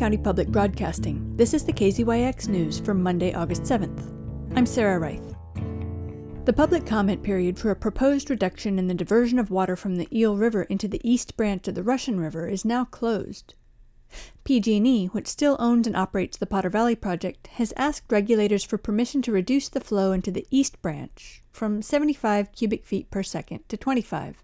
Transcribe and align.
County 0.00 0.16
Public 0.16 0.48
Broadcasting. 0.48 1.36
This 1.36 1.52
is 1.52 1.62
the 1.62 1.74
KZYX 1.74 2.48
News 2.48 2.80
for 2.80 2.94
Monday, 2.94 3.34
August 3.34 3.64
7th. 3.64 4.10
I'm 4.56 4.64
Sarah 4.64 4.98
Reith. 4.98 5.34
The 6.46 6.54
public 6.54 6.86
comment 6.86 7.22
period 7.22 7.58
for 7.58 7.70
a 7.70 7.76
proposed 7.76 8.30
reduction 8.30 8.78
in 8.78 8.86
the 8.86 8.94
diversion 8.94 9.38
of 9.38 9.50
water 9.50 9.76
from 9.76 9.96
the 9.96 10.08
Eel 10.10 10.38
River 10.38 10.62
into 10.62 10.88
the 10.88 11.02
east 11.04 11.36
branch 11.36 11.68
of 11.68 11.74
the 11.74 11.82
Russian 11.82 12.18
River 12.18 12.48
is 12.48 12.64
now 12.64 12.86
closed. 12.86 13.52
PG&E, 14.44 15.08
which 15.08 15.26
still 15.26 15.58
owns 15.58 15.86
and 15.86 15.94
operates 15.94 16.38
the 16.38 16.46
Potter 16.46 16.70
Valley 16.70 16.96
project, 16.96 17.48
has 17.48 17.74
asked 17.76 18.10
regulators 18.10 18.64
for 18.64 18.78
permission 18.78 19.20
to 19.20 19.32
reduce 19.32 19.68
the 19.68 19.80
flow 19.80 20.12
into 20.12 20.30
the 20.30 20.46
east 20.50 20.80
branch 20.80 21.42
from 21.52 21.82
75 21.82 22.52
cubic 22.52 22.86
feet 22.86 23.10
per 23.10 23.22
second 23.22 23.68
to 23.68 23.76
25. 23.76 24.42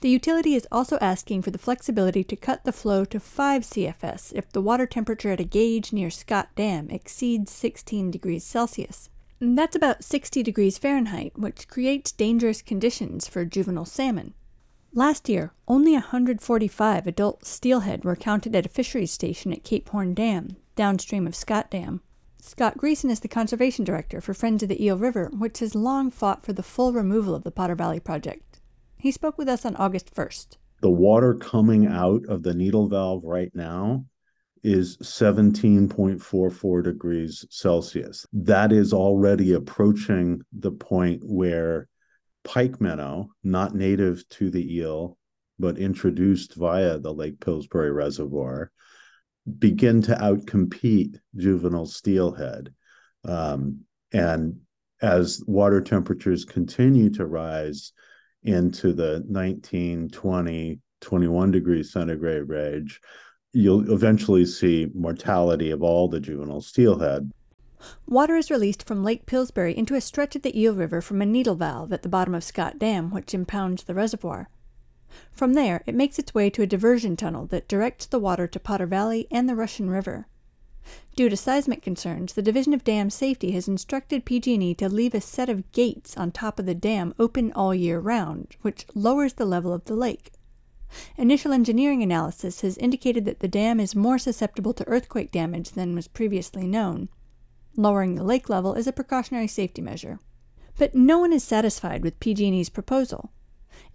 The 0.00 0.08
utility 0.08 0.54
is 0.54 0.66
also 0.70 0.98
asking 1.00 1.42
for 1.42 1.50
the 1.50 1.58
flexibility 1.58 2.24
to 2.24 2.36
cut 2.36 2.64
the 2.64 2.72
flow 2.72 3.04
to 3.06 3.20
5 3.20 3.62
CFS 3.62 4.32
if 4.34 4.50
the 4.50 4.62
water 4.62 4.86
temperature 4.86 5.32
at 5.32 5.40
a 5.40 5.44
gauge 5.44 5.92
near 5.92 6.10
Scott 6.10 6.48
Dam 6.56 6.90
exceeds 6.90 7.52
16 7.52 8.10
degrees 8.10 8.44
Celsius. 8.44 9.10
That's 9.40 9.76
about 9.76 10.02
60 10.02 10.42
degrees 10.42 10.78
Fahrenheit, 10.78 11.38
which 11.38 11.68
creates 11.68 12.10
dangerous 12.10 12.60
conditions 12.62 13.28
for 13.28 13.44
juvenile 13.44 13.84
salmon. 13.84 14.34
Last 14.94 15.28
year, 15.28 15.52
only 15.68 15.92
145 15.92 17.06
adult 17.06 17.44
steelhead 17.44 18.04
were 18.04 18.16
counted 18.16 18.56
at 18.56 18.66
a 18.66 18.70
fisheries 18.70 19.12
station 19.12 19.52
at 19.52 19.62
Cape 19.62 19.88
Horn 19.90 20.14
Dam, 20.14 20.56
downstream 20.74 21.26
of 21.26 21.36
Scott 21.36 21.70
Dam. 21.70 22.00
Scott 22.40 22.78
Greacen 22.78 23.10
is 23.10 23.20
the 23.20 23.28
conservation 23.28 23.84
director 23.84 24.20
for 24.20 24.32
Friends 24.32 24.62
of 24.62 24.70
the 24.70 24.82
Eel 24.82 24.96
River, 24.96 25.30
which 25.36 25.58
has 25.58 25.74
long 25.74 26.10
fought 26.10 26.42
for 26.42 26.52
the 26.52 26.62
full 26.62 26.92
removal 26.92 27.34
of 27.34 27.44
the 27.44 27.50
Potter 27.50 27.74
Valley 27.74 28.00
project. 28.00 28.47
He 29.00 29.12
spoke 29.12 29.38
with 29.38 29.48
us 29.48 29.64
on 29.64 29.76
August 29.76 30.14
1st. 30.14 30.56
The 30.80 30.90
water 30.90 31.34
coming 31.34 31.86
out 31.86 32.22
of 32.28 32.42
the 32.42 32.54
needle 32.54 32.88
valve 32.88 33.24
right 33.24 33.50
now 33.54 34.06
is 34.62 34.96
17.44 34.98 36.84
degrees 36.84 37.44
Celsius. 37.48 38.26
That 38.32 38.72
is 38.72 38.92
already 38.92 39.52
approaching 39.52 40.42
the 40.52 40.72
point 40.72 41.22
where 41.24 41.88
pike 42.44 42.80
minnow, 42.80 43.30
not 43.44 43.74
native 43.74 44.28
to 44.30 44.50
the 44.50 44.76
eel, 44.76 45.16
but 45.58 45.78
introduced 45.78 46.54
via 46.54 46.98
the 46.98 47.12
Lake 47.12 47.40
Pillsbury 47.40 47.92
Reservoir, 47.92 48.72
begin 49.58 50.02
to 50.02 50.14
outcompete 50.14 51.16
juvenile 51.36 51.86
steelhead. 51.86 52.72
Um, 53.24 53.80
and 54.12 54.60
as 55.00 55.42
water 55.46 55.80
temperatures 55.80 56.44
continue 56.44 57.10
to 57.10 57.26
rise, 57.26 57.92
into 58.44 58.92
the 58.92 59.24
19, 59.28 60.10
20, 60.10 60.80
21 61.00 61.50
degrees 61.50 61.92
centigrade 61.92 62.48
range, 62.48 63.00
you'll 63.52 63.92
eventually 63.92 64.44
see 64.44 64.90
mortality 64.94 65.70
of 65.70 65.82
all 65.82 66.08
the 66.08 66.20
juvenile 66.20 66.60
steelhead. 66.60 67.30
Water 68.06 68.36
is 68.36 68.50
released 68.50 68.86
from 68.86 69.04
Lake 69.04 69.24
Pillsbury 69.26 69.76
into 69.76 69.94
a 69.94 70.00
stretch 70.00 70.34
of 70.34 70.42
the 70.42 70.58
Eel 70.58 70.74
River 70.74 71.00
from 71.00 71.22
a 71.22 71.26
needle 71.26 71.54
valve 71.54 71.92
at 71.92 72.02
the 72.02 72.08
bottom 72.08 72.34
of 72.34 72.42
Scott 72.42 72.78
Dam, 72.78 73.10
which 73.10 73.34
impounds 73.34 73.84
the 73.84 73.94
reservoir. 73.94 74.48
From 75.30 75.54
there, 75.54 75.82
it 75.86 75.94
makes 75.94 76.18
its 76.18 76.34
way 76.34 76.50
to 76.50 76.62
a 76.62 76.66
diversion 76.66 77.16
tunnel 77.16 77.46
that 77.46 77.68
directs 77.68 78.06
the 78.06 78.18
water 78.18 78.46
to 78.46 78.60
Potter 78.60 78.86
Valley 78.86 79.26
and 79.30 79.48
the 79.48 79.56
Russian 79.56 79.88
River. 79.88 80.26
Due 81.16 81.28
to 81.28 81.36
seismic 81.36 81.82
concerns, 81.82 82.32
the 82.32 82.42
Division 82.42 82.72
of 82.72 82.84
Dam 82.84 83.10
Safety 83.10 83.50
has 83.50 83.68
instructed 83.68 84.24
PG&E 84.24 84.74
to 84.74 84.88
leave 84.88 85.14
a 85.14 85.20
set 85.20 85.48
of 85.48 85.70
gates 85.72 86.16
on 86.16 86.30
top 86.30 86.58
of 86.58 86.66
the 86.66 86.74
dam 86.74 87.12
open 87.18 87.52
all 87.52 87.74
year 87.74 87.98
round, 87.98 88.56
which 88.62 88.86
lowers 88.94 89.34
the 89.34 89.44
level 89.44 89.72
of 89.72 89.84
the 89.84 89.96
lake. 89.96 90.32
Initial 91.16 91.52
engineering 91.52 92.02
analysis 92.02 92.62
has 92.62 92.78
indicated 92.78 93.24
that 93.24 93.40
the 93.40 93.48
dam 93.48 93.80
is 93.80 93.94
more 93.94 94.18
susceptible 94.18 94.72
to 94.74 94.86
earthquake 94.88 95.30
damage 95.30 95.72
than 95.72 95.94
was 95.94 96.08
previously 96.08 96.66
known. 96.66 97.08
Lowering 97.76 98.14
the 98.14 98.24
lake 98.24 98.48
level 98.48 98.74
is 98.74 98.86
a 98.86 98.92
precautionary 98.92 99.48
safety 99.48 99.82
measure. 99.82 100.18
But 100.78 100.94
no 100.94 101.18
one 101.18 101.32
is 101.32 101.44
satisfied 101.44 102.02
with 102.02 102.20
PG&E's 102.20 102.70
proposal. 102.70 103.32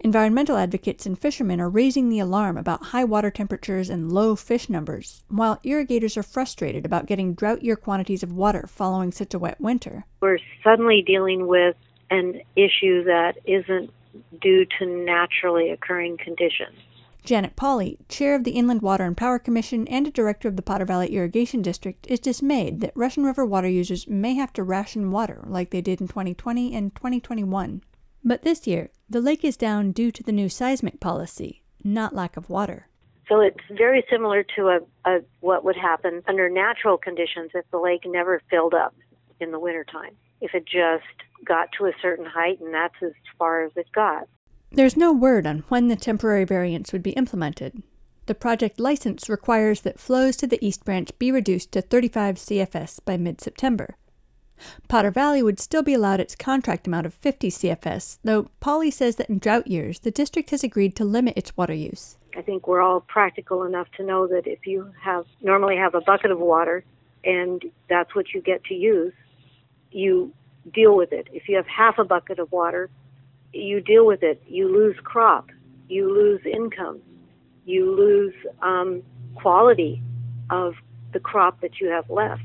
Environmental 0.00 0.56
advocates 0.56 1.06
and 1.06 1.18
fishermen 1.18 1.60
are 1.60 1.68
raising 1.68 2.08
the 2.08 2.18
alarm 2.18 2.56
about 2.56 2.86
high 2.86 3.04
water 3.04 3.30
temperatures 3.30 3.90
and 3.90 4.12
low 4.12 4.36
fish 4.36 4.68
numbers, 4.68 5.24
while 5.28 5.60
irrigators 5.62 6.16
are 6.16 6.22
frustrated 6.22 6.84
about 6.84 7.06
getting 7.06 7.34
drought 7.34 7.62
year 7.62 7.76
quantities 7.76 8.22
of 8.22 8.32
water 8.32 8.66
following 8.66 9.12
such 9.12 9.34
a 9.34 9.38
wet 9.38 9.60
winter. 9.60 10.04
We're 10.20 10.38
suddenly 10.62 11.02
dealing 11.06 11.46
with 11.46 11.76
an 12.10 12.40
issue 12.56 13.04
that 13.04 13.38
isn't 13.44 13.90
due 14.40 14.66
to 14.78 14.86
naturally 14.86 15.70
occurring 15.70 16.18
conditions. 16.18 16.76
Janet 17.24 17.56
Pauli, 17.56 17.96
chair 18.10 18.34
of 18.34 18.44
the 18.44 18.50
Inland 18.50 18.82
Water 18.82 19.04
and 19.04 19.16
Power 19.16 19.38
Commission 19.38 19.88
and 19.88 20.06
a 20.06 20.10
director 20.10 20.46
of 20.46 20.56
the 20.56 20.62
Potter 20.62 20.84
Valley 20.84 21.14
Irrigation 21.14 21.62
District, 21.62 22.06
is 22.06 22.20
dismayed 22.20 22.80
that 22.80 22.92
Russian 22.94 23.24
River 23.24 23.46
water 23.46 23.68
users 23.68 24.06
may 24.06 24.34
have 24.34 24.52
to 24.52 24.62
ration 24.62 25.10
water 25.10 25.42
like 25.46 25.70
they 25.70 25.80
did 25.80 26.02
in 26.02 26.08
2020 26.08 26.74
and 26.74 26.94
2021. 26.94 27.80
But 28.24 28.42
this 28.42 28.66
year, 28.66 28.88
the 29.08 29.20
lake 29.20 29.44
is 29.44 29.56
down 29.56 29.92
due 29.92 30.10
to 30.10 30.22
the 30.22 30.32
new 30.32 30.48
seismic 30.48 30.98
policy, 30.98 31.62
not 31.84 32.14
lack 32.14 32.38
of 32.38 32.48
water. 32.48 32.88
So 33.28 33.40
it's 33.40 33.60
very 33.70 34.04
similar 34.10 34.44
to 34.56 34.68
a, 34.68 34.80
a, 35.04 35.20
what 35.40 35.64
would 35.64 35.76
happen 35.76 36.22
under 36.26 36.48
natural 36.48 36.96
conditions 36.96 37.50
if 37.54 37.64
the 37.70 37.78
lake 37.78 38.02
never 38.06 38.40
filled 38.50 38.72
up 38.72 38.94
in 39.40 39.50
the 39.50 39.58
wintertime. 39.58 40.16
If 40.40 40.54
it 40.54 40.64
just 40.66 41.04
got 41.44 41.68
to 41.78 41.86
a 41.86 41.92
certain 42.00 42.24
height 42.24 42.60
and 42.60 42.72
that's 42.72 42.94
as 43.02 43.12
far 43.38 43.64
as 43.64 43.72
it 43.76 43.86
got. 43.94 44.26
There's 44.72 44.96
no 44.96 45.12
word 45.12 45.46
on 45.46 45.64
when 45.68 45.88
the 45.88 45.96
temporary 45.96 46.44
variance 46.44 46.92
would 46.92 47.02
be 47.02 47.12
implemented. 47.12 47.82
The 48.26 48.34
project 48.34 48.80
license 48.80 49.28
requires 49.28 49.82
that 49.82 50.00
flows 50.00 50.36
to 50.36 50.46
the 50.46 50.64
East 50.64 50.84
Branch 50.84 51.10
be 51.18 51.30
reduced 51.30 51.72
to 51.72 51.82
35 51.82 52.36
CFS 52.36 53.04
by 53.04 53.18
mid 53.18 53.40
September. 53.42 53.96
Potter 54.88 55.10
Valley 55.10 55.42
would 55.42 55.60
still 55.60 55.82
be 55.82 55.94
allowed 55.94 56.20
its 56.20 56.36
contract 56.36 56.86
amount 56.86 57.06
of 57.06 57.14
50 57.14 57.50
CFS, 57.50 58.18
though 58.22 58.50
Pauli 58.60 58.90
says 58.90 59.16
that 59.16 59.28
in 59.28 59.38
drought 59.38 59.66
years, 59.66 60.00
the 60.00 60.10
district 60.10 60.50
has 60.50 60.62
agreed 60.62 60.94
to 60.96 61.04
limit 61.04 61.34
its 61.36 61.56
water 61.56 61.74
use. 61.74 62.16
I 62.36 62.42
think 62.42 62.66
we're 62.66 62.80
all 62.80 63.00
practical 63.00 63.64
enough 63.64 63.88
to 63.96 64.04
know 64.04 64.26
that 64.26 64.46
if 64.46 64.66
you 64.66 64.92
have 65.00 65.26
normally 65.40 65.76
have 65.76 65.94
a 65.94 66.00
bucket 66.00 66.30
of 66.30 66.38
water 66.38 66.84
and 67.24 67.62
that's 67.88 68.14
what 68.14 68.34
you 68.34 68.40
get 68.40 68.64
to 68.64 68.74
use, 68.74 69.12
you 69.90 70.32
deal 70.72 70.96
with 70.96 71.12
it. 71.12 71.28
If 71.32 71.48
you 71.48 71.56
have 71.56 71.66
half 71.66 71.98
a 71.98 72.04
bucket 72.04 72.38
of 72.38 72.50
water, 72.50 72.90
you 73.52 73.80
deal 73.80 74.06
with 74.06 74.22
it. 74.22 74.42
You 74.46 74.68
lose 74.68 74.96
crop, 75.02 75.50
you 75.88 76.12
lose 76.12 76.40
income, 76.44 77.00
you 77.64 77.94
lose 77.94 78.34
um, 78.62 79.02
quality 79.36 80.02
of 80.50 80.74
the 81.12 81.20
crop 81.20 81.60
that 81.60 81.80
you 81.80 81.88
have 81.88 82.10
left. 82.10 82.42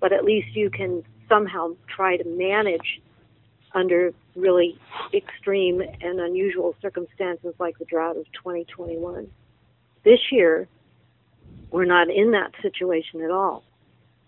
But 0.00 0.12
at 0.12 0.24
least 0.24 0.54
you 0.54 0.70
can 0.70 1.02
somehow 1.28 1.74
try 1.86 2.16
to 2.16 2.24
manage 2.24 3.00
under 3.74 4.12
really 4.34 4.78
extreme 5.12 5.80
and 5.80 6.20
unusual 6.20 6.74
circumstances 6.80 7.54
like 7.58 7.78
the 7.78 7.84
drought 7.84 8.16
of 8.16 8.24
2021. 8.32 9.28
This 10.04 10.20
year, 10.30 10.68
we're 11.70 11.84
not 11.84 12.10
in 12.10 12.30
that 12.32 12.52
situation 12.62 13.22
at 13.22 13.30
all. 13.30 13.64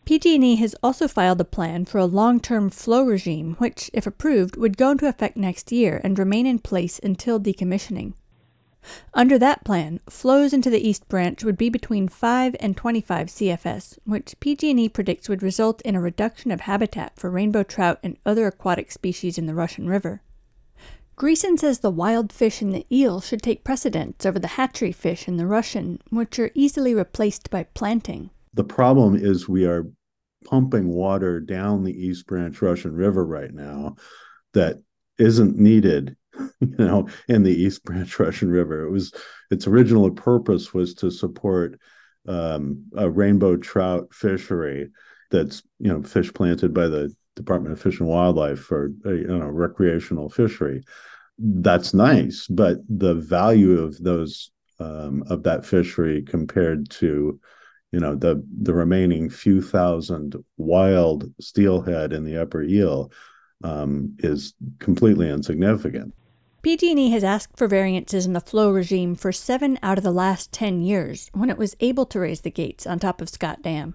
PG&E 0.04 0.56
has 0.56 0.74
also 0.82 1.06
filed 1.06 1.40
a 1.40 1.44
plan 1.44 1.84
for 1.84 1.98
a 1.98 2.06
long-term 2.06 2.70
flow 2.70 3.04
regime 3.04 3.56
which, 3.58 3.90
if 3.92 4.06
approved, 4.06 4.56
would 4.56 4.78
go 4.78 4.92
into 4.92 5.06
effect 5.06 5.36
next 5.36 5.70
year 5.70 6.00
and 6.02 6.18
remain 6.18 6.46
in 6.46 6.58
place 6.58 6.98
until 7.02 7.38
decommissioning. 7.38 8.14
Under 9.14 9.38
that 9.38 9.64
plan, 9.64 10.00
flows 10.08 10.52
into 10.52 10.70
the 10.70 10.86
East 10.86 11.08
Branch 11.08 11.42
would 11.44 11.58
be 11.58 11.68
between 11.68 12.08
5 12.08 12.56
and 12.60 12.76
25 12.76 13.26
CFS, 13.26 13.98
which 14.04 14.38
PG&E 14.40 14.88
predicts 14.88 15.28
would 15.28 15.42
result 15.42 15.82
in 15.82 15.94
a 15.94 16.00
reduction 16.00 16.50
of 16.50 16.60
habitat 16.60 17.18
for 17.18 17.30
rainbow 17.30 17.62
trout 17.62 17.98
and 18.02 18.16
other 18.24 18.46
aquatic 18.46 18.92
species 18.92 19.38
in 19.38 19.46
the 19.46 19.54
Russian 19.54 19.88
River. 19.88 20.22
Greacen 21.16 21.58
says 21.58 21.80
the 21.80 21.90
wild 21.90 22.32
fish 22.32 22.62
and 22.62 22.72
the 22.72 22.86
eel 22.92 23.20
should 23.20 23.42
take 23.42 23.64
precedence 23.64 24.24
over 24.24 24.38
the 24.38 24.46
hatchery 24.46 24.92
fish 24.92 25.26
in 25.26 25.36
the 25.36 25.46
Russian, 25.46 26.00
which 26.10 26.38
are 26.38 26.52
easily 26.54 26.94
replaced 26.94 27.50
by 27.50 27.64
planting. 27.64 28.30
The 28.54 28.62
problem 28.62 29.16
is 29.16 29.48
we 29.48 29.66
are 29.66 29.86
pumping 30.44 30.88
water 30.88 31.40
down 31.40 31.82
the 31.82 31.92
East 31.92 32.26
Branch 32.26 32.62
Russian 32.62 32.94
River 32.94 33.26
right 33.26 33.52
now 33.52 33.96
that 34.54 34.76
isn't 35.18 35.58
needed 35.58 36.16
you 36.60 36.74
know, 36.78 37.08
in 37.28 37.42
the 37.42 37.54
East 37.54 37.84
Branch 37.84 38.18
Russian 38.18 38.50
River. 38.50 38.84
It 38.84 38.90
was 38.90 39.12
its 39.50 39.66
original 39.66 40.10
purpose 40.10 40.74
was 40.74 40.94
to 40.94 41.10
support 41.10 41.78
um, 42.26 42.84
a 42.96 43.08
rainbow 43.08 43.56
trout 43.56 44.08
fishery 44.12 44.90
that's 45.30 45.62
you 45.78 45.88
know 45.88 46.02
fish 46.02 46.32
planted 46.32 46.74
by 46.74 46.88
the 46.88 47.14
Department 47.36 47.72
of 47.72 47.80
Fish 47.80 48.00
and 48.00 48.08
Wildlife 48.08 48.58
for 48.58 48.92
a, 49.04 49.10
you 49.10 49.26
know 49.26 49.46
recreational 49.46 50.28
fishery. 50.28 50.82
That's 51.38 51.94
nice, 51.94 52.46
but 52.48 52.78
the 52.88 53.14
value 53.14 53.78
of 53.80 53.96
those 54.02 54.50
um, 54.80 55.22
of 55.28 55.44
that 55.44 55.64
fishery 55.64 56.22
compared 56.22 56.90
to 56.90 57.38
you 57.92 58.00
know 58.00 58.16
the 58.16 58.44
the 58.60 58.74
remaining 58.74 59.30
few 59.30 59.62
thousand 59.62 60.34
wild 60.56 61.32
steelhead 61.40 62.12
in 62.12 62.24
the 62.24 62.36
upper 62.36 62.62
eel 62.62 63.12
um, 63.62 64.16
is 64.18 64.54
completely 64.80 65.30
insignificant. 65.30 66.12
PG&E 66.62 67.10
has 67.10 67.22
asked 67.22 67.56
for 67.56 67.68
variances 67.68 68.26
in 68.26 68.32
the 68.32 68.40
flow 68.40 68.70
regime 68.70 69.14
for 69.14 69.30
7 69.30 69.78
out 69.82 69.98
of 69.98 70.04
the 70.04 70.10
last 70.10 70.52
10 70.52 70.82
years 70.82 71.30
when 71.32 71.50
it 71.50 71.58
was 71.58 71.76
able 71.80 72.04
to 72.06 72.18
raise 72.18 72.40
the 72.40 72.50
gates 72.50 72.86
on 72.86 72.98
top 72.98 73.20
of 73.20 73.28
Scott 73.28 73.62
Dam. 73.62 73.94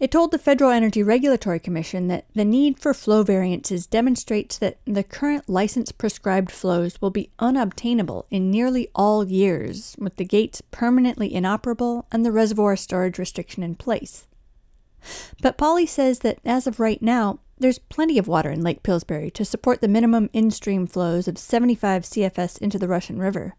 It 0.00 0.10
told 0.10 0.32
the 0.32 0.38
Federal 0.38 0.72
Energy 0.72 1.04
Regulatory 1.04 1.60
Commission 1.60 2.08
that 2.08 2.26
the 2.34 2.44
need 2.44 2.80
for 2.80 2.92
flow 2.92 3.22
variances 3.22 3.86
demonstrates 3.86 4.58
that 4.58 4.78
the 4.86 5.04
current 5.04 5.48
license 5.48 5.92
prescribed 5.92 6.50
flows 6.50 7.00
will 7.00 7.10
be 7.10 7.30
unobtainable 7.38 8.26
in 8.28 8.50
nearly 8.50 8.88
all 8.94 9.28
years, 9.28 9.94
with 9.98 10.16
the 10.16 10.24
gates 10.24 10.60
permanently 10.72 11.32
inoperable 11.32 12.06
and 12.10 12.26
the 12.26 12.32
reservoir 12.32 12.74
storage 12.74 13.18
restriction 13.18 13.62
in 13.62 13.76
place. 13.76 14.26
But 15.40 15.56
Pauli 15.56 15.86
says 15.86 16.20
that 16.20 16.40
as 16.44 16.66
of 16.66 16.80
right 16.80 17.00
now, 17.00 17.38
there's 17.58 17.78
plenty 17.78 18.18
of 18.18 18.28
water 18.28 18.50
in 18.50 18.62
Lake 18.62 18.82
Pillsbury 18.82 19.30
to 19.32 19.44
support 19.44 19.80
the 19.80 19.88
minimum 19.88 20.30
in 20.32 20.50
stream 20.50 20.86
flows 20.86 21.28
of 21.28 21.38
75 21.38 22.02
CFS 22.02 22.58
into 22.60 22.78
the 22.78 22.88
Russian 22.88 23.18
River. 23.18 23.54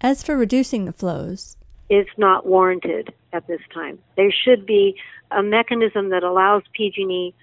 As 0.00 0.22
for 0.22 0.36
reducing 0.36 0.84
the 0.84 0.92
flows, 0.92 1.56
it's 1.88 2.10
not 2.16 2.46
warranted 2.46 3.12
at 3.32 3.46
this 3.46 3.60
time. 3.72 3.98
There 4.16 4.32
should 4.32 4.66
be 4.66 4.96
a 5.30 5.42
mechanism 5.42 6.10
that 6.10 6.22
allows 6.22 6.62
PG&E 6.72 7.34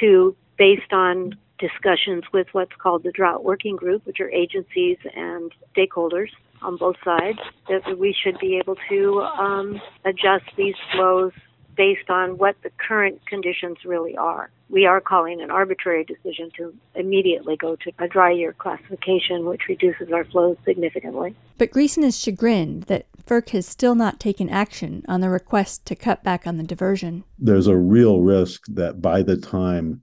to, 0.00 0.36
based 0.58 0.92
on 0.92 1.36
discussions 1.58 2.24
with 2.32 2.48
what's 2.52 2.74
called 2.82 3.04
the 3.04 3.12
Drought 3.12 3.44
Working 3.44 3.76
Group, 3.76 4.04
which 4.04 4.20
are 4.20 4.30
agencies 4.30 4.98
and 5.14 5.52
stakeholders 5.76 6.28
on 6.60 6.76
both 6.76 6.96
sides, 7.04 7.38
that 7.68 7.98
we 7.98 8.14
should 8.22 8.38
be 8.38 8.58
able 8.58 8.76
to 8.88 9.20
um, 9.20 9.80
adjust 10.04 10.44
these 10.56 10.74
flows 10.92 11.32
based 11.76 12.10
on 12.10 12.38
what 12.38 12.56
the 12.62 12.70
current 12.76 13.24
conditions 13.26 13.78
really 13.84 14.16
are. 14.16 14.50
We 14.68 14.86
are 14.86 15.00
calling 15.00 15.40
an 15.40 15.50
arbitrary 15.50 16.04
decision 16.04 16.50
to 16.56 16.74
immediately 16.94 17.56
go 17.56 17.76
to 17.76 17.92
a 17.98 18.08
dry 18.08 18.30
year 18.30 18.54
classification, 18.54 19.44
which 19.44 19.68
reduces 19.68 20.12
our 20.12 20.24
flows 20.24 20.56
significantly. 20.64 21.34
But 21.58 21.70
Greacen 21.70 22.04
is 22.04 22.18
chagrined 22.18 22.84
that 22.84 23.06
FERC 23.26 23.50
has 23.50 23.66
still 23.66 23.94
not 23.94 24.18
taken 24.18 24.48
action 24.48 25.04
on 25.08 25.20
the 25.20 25.30
request 25.30 25.86
to 25.86 25.94
cut 25.94 26.24
back 26.24 26.46
on 26.46 26.56
the 26.56 26.62
diversion. 26.62 27.24
There's 27.38 27.66
a 27.66 27.76
real 27.76 28.20
risk 28.20 28.64
that 28.68 29.00
by 29.00 29.22
the 29.22 29.36
time 29.36 30.02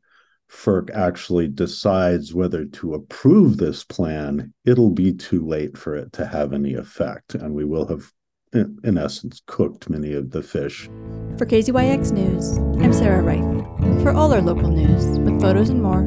FERC 0.49 0.89
actually 0.91 1.47
decides 1.47 2.33
whether 2.33 2.65
to 2.65 2.93
approve 2.93 3.57
this 3.57 3.83
plan, 3.83 4.53
it'll 4.65 4.89
be 4.89 5.13
too 5.13 5.45
late 5.45 5.77
for 5.77 5.95
it 5.95 6.11
to 6.13 6.25
have 6.25 6.53
any 6.53 6.73
effect, 6.73 7.35
and 7.35 7.53
we 7.53 7.65
will 7.65 7.87
have 7.87 8.11
in, 8.53 8.97
essence, 8.97 9.41
cooked 9.45 9.89
many 9.89 10.13
of 10.13 10.31
the 10.31 10.41
fish. 10.41 10.89
For 11.37 11.45
KZYX 11.45 12.11
News, 12.11 12.57
I'm 12.83 12.93
Sarah 12.93 13.21
Reith. 13.21 14.03
For 14.03 14.11
all 14.11 14.33
our 14.33 14.41
local 14.41 14.69
news, 14.69 15.19
with 15.19 15.41
photos 15.41 15.69
and 15.69 15.81
more, 15.81 16.05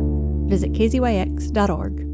visit 0.49 0.73
kzyx.org. 0.73 2.12